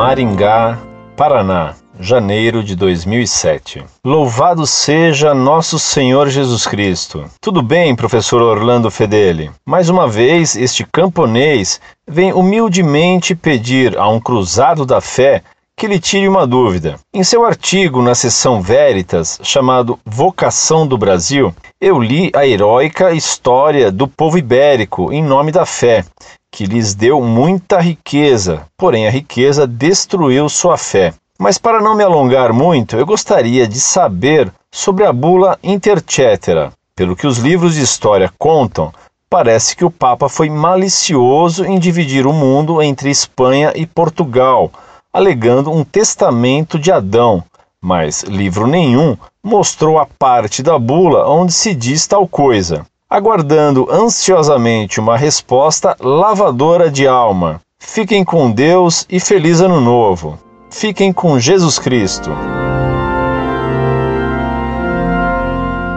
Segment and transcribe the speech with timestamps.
[0.00, 0.78] Maringá,
[1.14, 3.84] Paraná, janeiro de 2007.
[4.02, 7.26] Louvado seja nosso Senhor Jesus Cristo.
[7.38, 9.50] Tudo bem, professor Orlando Fedeli?
[9.62, 15.42] Mais uma vez, este camponês vem humildemente pedir a um cruzado da fé
[15.76, 16.98] que lhe tire uma dúvida.
[17.12, 23.90] Em seu artigo na seção Veritas, chamado Vocação do Brasil, eu li a heróica história
[23.90, 26.04] do povo ibérico em nome da fé,
[26.50, 31.14] que lhes deu muita riqueza, porém a riqueza destruiu sua fé.
[31.38, 36.70] Mas para não me alongar muito, eu gostaria de saber sobre a bula Intercetera.
[36.94, 38.92] Pelo que os livros de história contam,
[39.30, 44.70] parece que o Papa foi malicioso em dividir o mundo entre Espanha e Portugal
[45.12, 47.42] alegando um testamento de Adão,
[47.82, 52.84] mas livro nenhum mostrou a parte da bula onde se diz tal coisa.
[53.08, 57.60] Aguardando ansiosamente uma resposta lavadora de alma.
[57.78, 60.38] Fiquem com Deus e feliz Ano Novo.
[60.70, 62.30] Fiquem com Jesus Cristo.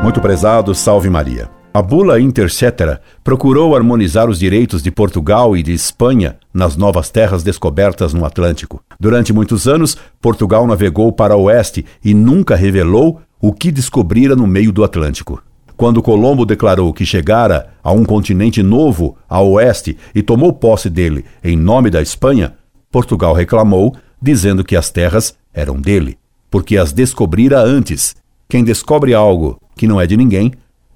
[0.02, 1.50] Muito prezado, salve Maria.
[1.76, 7.42] A bula Intercetera procurou harmonizar os direitos de Portugal e de Espanha nas novas terras
[7.42, 8.84] descobertas no Atlântico.
[9.00, 14.46] Durante muitos anos, Portugal navegou para o oeste e nunca revelou o que descobrira no
[14.46, 15.42] meio do Atlântico.
[15.76, 21.26] Quando Colombo declarou que chegara a um continente novo ao oeste e tomou posse dele
[21.44, 22.54] em nome da Espanha,
[22.92, 26.20] Portugal reclamou, dizendo que as terras eram dele,
[26.52, 28.16] porque as descobrira antes.
[28.48, 30.52] Quem descobre algo que não é de ninguém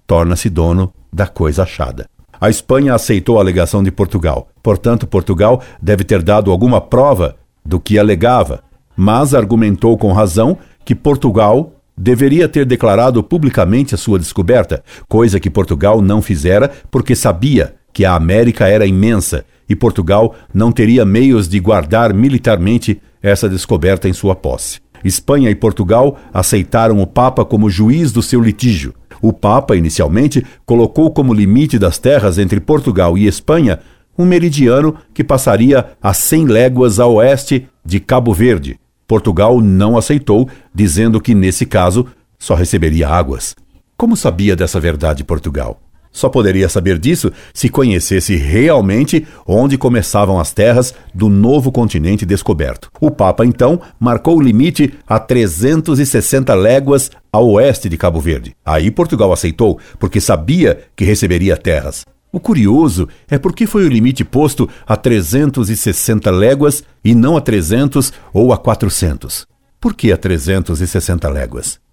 [0.08, 2.08] torna-se dono da coisa achada.
[2.40, 4.48] A Espanha aceitou a alegação de Portugal.
[4.64, 8.64] Portanto, Portugal deve ter dado alguma prova do que alegava,
[8.96, 15.50] mas argumentou com razão que Portugal deveria ter declarado publicamente a sua descoberta, coisa que
[15.50, 21.50] Portugal não fizera porque sabia que a América era imensa e Portugal não teria meios
[21.50, 24.80] de guardar militarmente essa descoberta em sua posse.
[25.04, 28.94] Espanha e Portugal aceitaram o Papa como juiz do seu litígio.
[29.22, 33.80] O Papa, inicialmente, colocou como limite das terras entre Portugal e Espanha
[34.18, 38.80] um meridiano que passaria a 100 léguas a oeste de Cabo Verde.
[39.08, 42.08] Portugal não aceitou, dizendo que, nesse caso,
[42.38, 43.56] só receberia águas.
[43.96, 45.80] Como sabia dessa verdade Portugal?
[46.12, 52.90] Só poderia saber disso se conhecesse realmente onde começavam as terras do novo continente descoberto.
[53.00, 58.56] O Papa, então, marcou o limite a 360 léguas a oeste de Cabo Verde.
[58.66, 62.04] Aí Portugal aceitou, porque sabia que receberia terras.
[62.32, 67.42] O curioso é por que foi o limite posto a 360 léguas e não a
[67.42, 69.48] 300 ou a 400.
[69.80, 71.87] Por que a 360 léguas?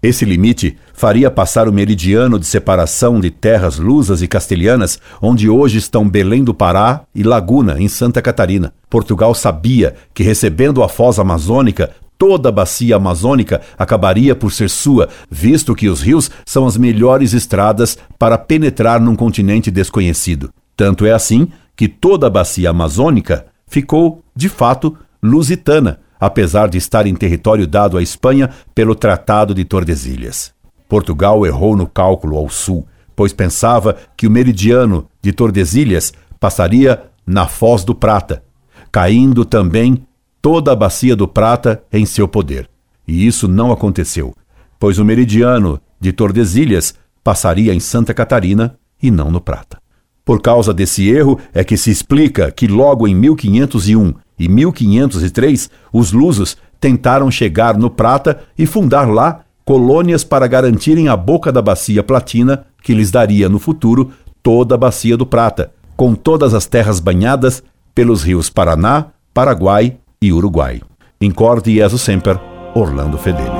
[0.00, 5.78] Esse limite faria passar o meridiano de separação de terras lusas e castelhanas, onde hoje
[5.78, 8.72] estão Belém do Pará e Laguna, em Santa Catarina.
[8.88, 15.08] Portugal sabia que, recebendo a foz amazônica, toda a bacia amazônica acabaria por ser sua,
[15.28, 20.50] visto que os rios são as melhores estradas para penetrar num continente desconhecido.
[20.76, 27.06] Tanto é assim que toda a bacia amazônica ficou, de fato, lusitana apesar de estar
[27.06, 30.52] em território dado à Espanha pelo Tratado de Tordesilhas.
[30.88, 37.46] Portugal errou no cálculo ao sul, pois pensava que o meridiano de Tordesilhas passaria na
[37.46, 38.42] Foz do Prata,
[38.90, 40.06] caindo também
[40.40, 42.70] toda a bacia do Prata em seu poder.
[43.06, 44.34] E isso não aconteceu,
[44.78, 49.78] pois o meridiano de Tordesilhas passaria em Santa Catarina e não no Prata.
[50.24, 56.12] Por causa desse erro é que se explica que logo em 1501 e 1503 os
[56.12, 62.02] lusos tentaram chegar no Prata e fundar lá colônias para garantirem a boca da bacia
[62.02, 64.12] platina que lhes daria no futuro
[64.42, 67.62] toda a bacia do Prata, com todas as terras banhadas
[67.94, 70.80] pelos rios Paraná, Paraguai e Uruguai.
[71.20, 72.40] Incorde Jesus Semper,
[72.74, 73.57] Orlando Fedeli.